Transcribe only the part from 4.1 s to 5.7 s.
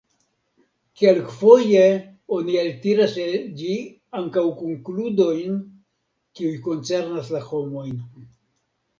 ankaŭ konkludojn,